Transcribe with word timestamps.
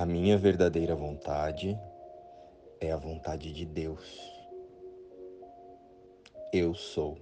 A 0.00 0.06
minha 0.06 0.38
verdadeira 0.38 0.96
vontade 0.96 1.78
é 2.80 2.90
a 2.90 2.96
vontade 2.96 3.52
de 3.52 3.66
Deus. 3.66 4.18
Eu 6.50 6.72
sou 6.72 7.18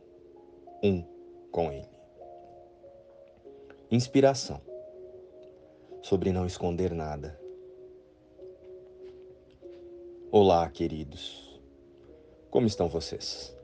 um 0.80 1.03
com 1.51 1.72
Ele. 1.72 1.99
Inspiração 3.91 4.61
sobre 6.04 6.30
não 6.30 6.46
esconder 6.46 6.93
nada. 6.93 7.37
Olá, 10.31 10.71
queridos. 10.71 11.61
Como 12.49 12.69
estão 12.69 12.89
vocês? 12.89 13.59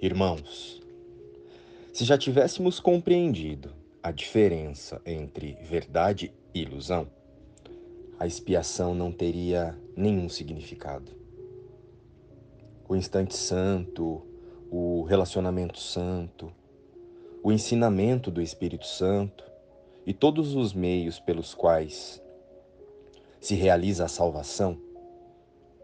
Irmãos, 0.00 0.80
se 1.92 2.04
já 2.04 2.16
tivéssemos 2.16 2.78
compreendido 2.78 3.74
a 4.00 4.12
diferença 4.12 5.02
entre 5.04 5.54
verdade 5.54 6.32
ilusão, 6.60 7.08
a 8.18 8.26
expiação 8.26 8.94
não 8.94 9.10
teria 9.10 9.76
nenhum 9.96 10.28
significado. 10.28 11.10
O 12.88 12.94
instante 12.94 13.36
santo, 13.36 14.22
o 14.70 15.02
relacionamento 15.02 15.78
santo, 15.78 16.52
o 17.42 17.50
ensinamento 17.50 18.30
do 18.30 18.40
Espírito 18.40 18.86
Santo 18.86 19.44
e 20.06 20.14
todos 20.14 20.54
os 20.54 20.72
meios 20.72 21.18
pelos 21.18 21.54
quais 21.54 22.22
se 23.40 23.54
realiza 23.54 24.04
a 24.04 24.08
salvação 24.08 24.78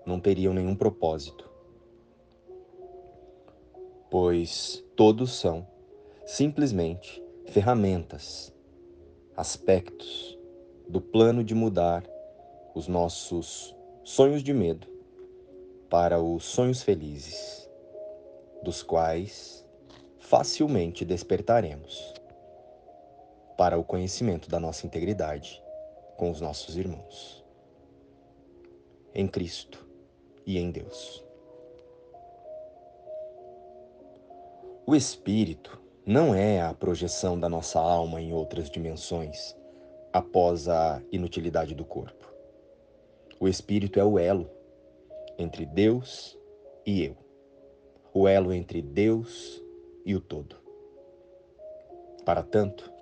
não 0.07 0.21
teriam 0.21 0.55
nenhum 0.55 0.75
propósito, 0.75 1.51
pois 4.09 4.85
todos 4.97 5.33
são 5.33 5.67
simplesmente 6.25 7.23
ferramentas, 7.47 8.55
aspectos 9.37 10.40
do 10.91 11.01
plano 11.01 11.45
de 11.45 11.55
mudar 11.55 12.05
os 12.75 12.89
nossos 12.89 13.77
sonhos 14.03 14.43
de 14.43 14.53
medo 14.53 14.89
para 15.89 16.21
os 16.21 16.45
sonhos 16.45 16.83
felizes, 16.83 17.71
dos 18.65 18.83
quais 18.83 19.65
facilmente 20.19 21.05
despertaremos 21.05 22.13
para 23.57 23.79
o 23.79 23.85
conhecimento 23.85 24.51
da 24.51 24.59
nossa 24.59 24.85
integridade 24.85 25.63
com 26.17 26.29
os 26.29 26.41
nossos 26.41 26.77
irmãos. 26.77 27.45
Em 29.15 29.29
Cristo 29.29 29.87
e 30.45 30.59
em 30.59 30.73
Deus. 30.73 31.25
O 34.85 34.97
Espírito 34.97 35.81
não 36.05 36.35
é 36.35 36.61
a 36.61 36.75
projeção 36.75 37.39
da 37.39 37.49
nossa 37.49 37.79
alma 37.79 38.21
em 38.21 38.33
outras 38.33 38.69
dimensões 38.69 39.55
após 40.13 40.69
a 40.69 41.03
inutilidade 41.13 41.75
do 41.75 41.85
corpo. 41.85 42.29
O 43.39 43.49
Espírito 43.49 43.99
é 43.99 44.05
o 44.05 44.19
elo 44.19 44.51
entre 45.39 45.65
Deus 45.65 46.39
e 46.85 47.05
eu, 47.05 47.17
o 48.13 48.29
elo 48.29 48.53
entre 48.53 48.83
Deus 48.83 49.63
e 50.05 50.15
o 50.15 50.21
todo. 50.21 50.57
Para 52.25 52.43
tanto, 52.43 52.93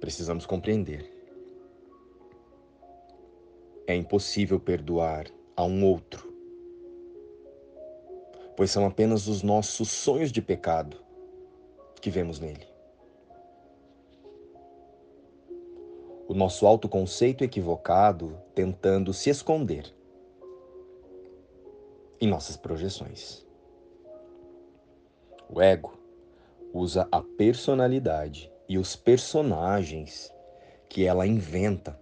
precisamos 0.00 0.46
compreender. 0.46 1.08
É 3.86 3.94
impossível 3.94 4.58
perdoar 4.58 5.26
a 5.56 5.64
um 5.64 5.84
outro, 5.84 6.32
pois 8.56 8.70
são 8.70 8.86
apenas 8.86 9.26
os 9.26 9.42
nossos 9.42 9.90
sonhos 9.90 10.32
de 10.32 10.40
pecado 10.40 10.96
que 12.00 12.10
vemos 12.10 12.40
nele. 12.40 12.66
O 16.30 16.32
nosso 16.32 16.64
autoconceito 16.64 17.42
equivocado 17.42 18.40
tentando 18.54 19.12
se 19.12 19.30
esconder 19.30 19.92
em 22.20 22.28
nossas 22.28 22.56
projeções. 22.56 23.44
O 25.48 25.60
ego 25.60 25.98
usa 26.72 27.08
a 27.10 27.20
personalidade 27.20 28.48
e 28.68 28.78
os 28.78 28.94
personagens 28.94 30.32
que 30.88 31.04
ela 31.04 31.26
inventa 31.26 32.00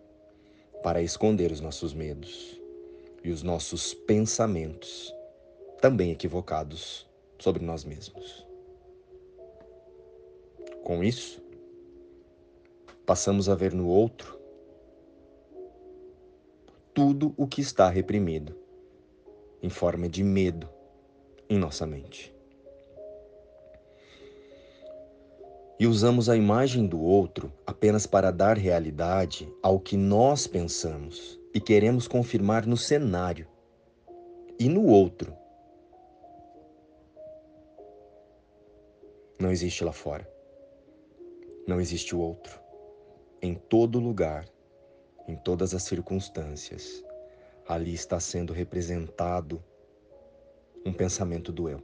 para 0.82 1.00
esconder 1.00 1.50
os 1.50 1.62
nossos 1.62 1.94
medos 1.94 2.60
e 3.24 3.30
os 3.30 3.42
nossos 3.42 3.94
pensamentos, 3.94 5.10
também 5.80 6.10
equivocados, 6.10 7.08
sobre 7.38 7.64
nós 7.64 7.82
mesmos. 7.82 8.46
Com 10.84 11.02
isso, 11.02 11.47
passamos 13.08 13.48
a 13.48 13.54
ver 13.54 13.72
no 13.72 13.88
outro 13.88 14.38
tudo 16.92 17.32
o 17.38 17.46
que 17.46 17.62
está 17.62 17.88
reprimido 17.88 18.54
em 19.62 19.70
forma 19.70 20.06
de 20.06 20.22
medo 20.22 20.68
em 21.48 21.58
nossa 21.58 21.86
mente. 21.86 22.36
e 25.80 25.86
usamos 25.86 26.28
a 26.28 26.36
imagem 26.36 26.86
do 26.86 27.00
outro 27.00 27.52
apenas 27.64 28.04
para 28.04 28.32
dar 28.32 28.58
realidade 28.58 29.50
ao 29.62 29.78
que 29.78 29.96
nós 29.96 30.46
pensamos 30.46 31.40
e 31.54 31.60
queremos 31.60 32.08
confirmar 32.08 32.66
no 32.66 32.76
cenário 32.76 33.46
e 34.58 34.68
no 34.68 34.84
outro. 34.86 35.32
Não 39.40 39.52
existe 39.52 39.84
lá 39.84 39.92
fora. 39.92 40.28
Não 41.64 41.80
existe 41.80 42.12
o 42.12 42.18
outro. 42.18 42.67
Em 43.40 43.54
todo 43.54 43.98
lugar, 43.98 44.46
em 45.26 45.36
todas 45.36 45.74
as 45.74 45.82
circunstâncias, 45.82 47.04
ali 47.66 47.94
está 47.94 48.18
sendo 48.18 48.52
representado 48.52 49.62
um 50.84 50.92
pensamento 50.92 51.52
do 51.52 51.68
eu. 51.68 51.82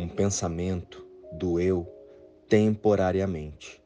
um 0.00 0.08
pensamento 0.08 1.06
do 1.32 1.60
eu 1.60 1.86
temporariamente, 2.48 3.82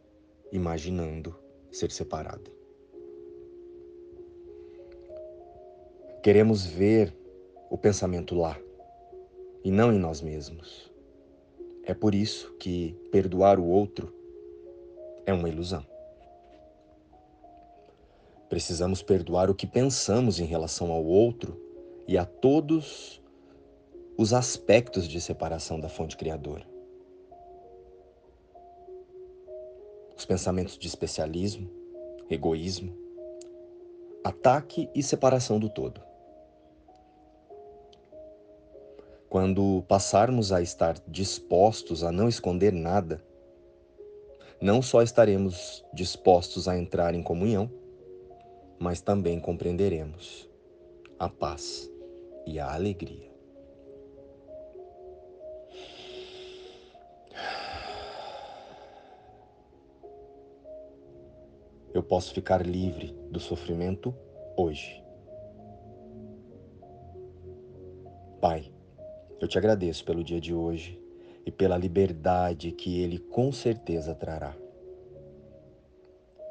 imaginando 0.52 1.36
ser 1.72 1.90
separado. 1.90 2.52
Queremos 6.22 6.64
ver 6.64 7.12
o 7.68 7.76
pensamento 7.76 8.34
lá 8.34 8.58
e 9.64 9.70
não 9.70 9.92
em 9.92 9.98
nós 9.98 10.22
mesmos. 10.22 10.90
É 11.86 11.92
por 11.92 12.14
isso 12.14 12.52
que 12.54 12.94
perdoar 13.10 13.58
o 13.58 13.66
outro 13.66 14.12
é 15.26 15.32
uma 15.32 15.48
ilusão. 15.48 15.84
Precisamos 18.48 19.02
perdoar 19.02 19.50
o 19.50 19.54
que 19.54 19.66
pensamos 19.66 20.40
em 20.40 20.44
relação 20.44 20.90
ao 20.90 21.04
outro 21.04 21.60
e 22.06 22.16
a 22.16 22.24
todos 22.24 23.20
os 24.16 24.32
aspectos 24.32 25.08
de 25.08 25.20
separação 25.20 25.78
da 25.78 25.88
fonte 25.88 26.16
criadora. 26.16 26.66
Os 30.16 30.24
pensamentos 30.24 30.78
de 30.78 30.86
especialismo, 30.86 31.68
egoísmo, 32.30 32.96
ataque 34.22 34.88
e 34.94 35.02
separação 35.02 35.58
do 35.58 35.68
todo. 35.68 36.00
Quando 39.34 39.82
passarmos 39.88 40.52
a 40.52 40.62
estar 40.62 40.94
dispostos 41.08 42.04
a 42.04 42.12
não 42.12 42.28
esconder 42.28 42.72
nada, 42.72 43.20
não 44.60 44.80
só 44.80 45.02
estaremos 45.02 45.84
dispostos 45.92 46.68
a 46.68 46.78
entrar 46.78 47.16
em 47.16 47.20
comunhão, 47.20 47.68
mas 48.78 49.00
também 49.00 49.40
compreenderemos 49.40 50.48
a 51.18 51.28
paz 51.28 51.90
e 52.46 52.60
a 52.60 52.72
alegria. 52.72 53.34
eu 61.92 62.04
posso 62.04 62.32
ficar 62.32 62.64
livre 62.64 63.16
do 63.30 63.40
sofrimento 63.40 64.14
hoje. 64.56 65.02
Pai, 68.40 68.73
eu 69.40 69.48
te 69.48 69.58
agradeço 69.58 70.04
pelo 70.04 70.22
dia 70.22 70.40
de 70.40 70.54
hoje 70.54 71.00
e 71.44 71.50
pela 71.50 71.76
liberdade 71.76 72.72
que 72.72 73.00
ele 73.00 73.18
com 73.18 73.52
certeza 73.52 74.14
trará. 74.14 74.56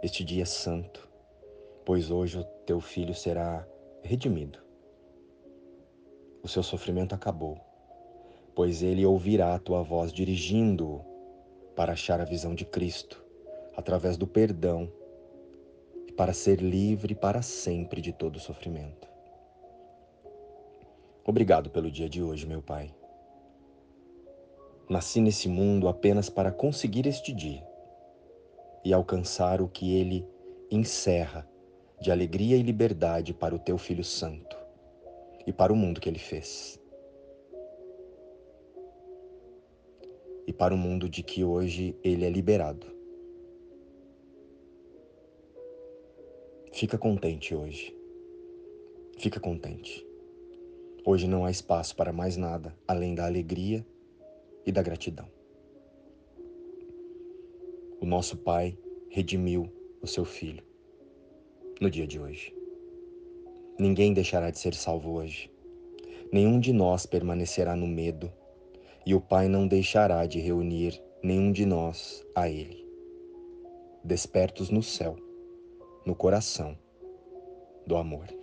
Este 0.01 0.23
dia 0.23 0.43
é 0.43 0.45
santo, 0.45 1.07
pois 1.85 2.11
hoje 2.11 2.39
o 2.39 2.43
teu 2.65 2.79
filho 2.79 3.15
será 3.15 3.65
redimido. 4.03 4.59
O 6.43 6.47
seu 6.47 6.61
sofrimento 6.61 7.15
acabou, 7.15 7.57
pois 8.53 8.83
ele 8.83 9.05
ouvirá 9.05 9.55
a 9.55 9.59
tua 9.59 9.81
voz 9.81 10.11
dirigindo-o 10.11 11.01
para 11.75 11.93
achar 11.93 12.19
a 12.19 12.25
visão 12.25 12.53
de 12.53 12.65
Cristo 12.65 13.23
através 13.75 14.17
do 14.17 14.27
perdão 14.27 14.91
para 16.15 16.33
ser 16.33 16.61
livre 16.61 17.15
para 17.15 17.41
sempre 17.41 18.01
de 18.01 18.13
todo 18.13 18.39
sofrimento. 18.39 19.12
Obrigado 21.25 21.69
pelo 21.69 21.89
dia 21.89 22.09
de 22.09 22.21
hoje, 22.21 22.45
meu 22.45 22.61
Pai. 22.61 22.93
Nasci 24.89 25.21
nesse 25.21 25.47
mundo 25.47 25.87
apenas 25.87 26.29
para 26.29 26.51
conseguir 26.51 27.07
este 27.07 27.31
dia. 27.33 27.65
e 28.85 28.93
alcançar 28.93 29.61
o 29.61 29.69
que 29.69 29.95
ele 29.95 30.27
encerra 30.69 31.49
de 32.01 32.11
alegria 32.11 32.57
e 32.57 32.61
liberdade 32.61 33.33
para 33.33 33.55
o 33.55 33.59
teu 33.59 33.77
Filho 33.77 34.03
Santo 34.03 34.57
e 35.47 35.53
para 35.53 35.71
o 35.71 35.75
mundo 35.75 36.01
que 36.01 36.09
ele 36.09 36.19
fez. 36.19 36.77
E 40.45 40.51
para 40.51 40.73
o 40.73 40.77
mundo 40.77 41.07
de 41.07 41.23
que 41.23 41.45
hoje 41.45 41.97
ele 42.03 42.25
é 42.25 42.29
liberado. 42.29 42.87
Fica 46.73 46.97
contente 46.97 47.55
hoje. 47.55 47.97
Fica 49.17 49.39
contente. 49.39 50.05
Hoje 51.05 51.27
não 51.27 51.43
há 51.43 51.51
espaço 51.51 51.93
para 51.97 52.13
mais 52.13 52.37
nada 52.37 52.73
além 52.87 53.13
da 53.13 53.25
alegria 53.25 53.85
e 54.65 54.71
da 54.71 54.81
gratidão. 54.81 55.27
O 57.99 58.05
nosso 58.05 58.37
Pai 58.37 58.77
redimiu 59.09 59.69
o 60.01 60.07
seu 60.07 60.23
Filho 60.23 60.63
no 61.81 61.89
dia 61.89 62.07
de 62.07 62.17
hoje. 62.17 62.55
Ninguém 63.77 64.13
deixará 64.13 64.49
de 64.49 64.59
ser 64.59 64.73
salvo 64.73 65.11
hoje. 65.11 65.51
Nenhum 66.31 66.57
de 66.57 66.71
nós 66.71 67.05
permanecerá 67.05 67.75
no 67.75 67.85
medo, 67.85 68.31
e 69.05 69.13
o 69.13 69.19
Pai 69.19 69.49
não 69.49 69.67
deixará 69.67 70.25
de 70.25 70.39
reunir 70.39 71.03
nenhum 71.21 71.51
de 71.51 71.65
nós 71.65 72.25
a 72.33 72.47
Ele. 72.49 72.87
Despertos 74.05 74.69
no 74.69 74.81
céu, 74.81 75.17
no 76.05 76.15
coração 76.15 76.77
do 77.85 77.97
amor. 77.97 78.42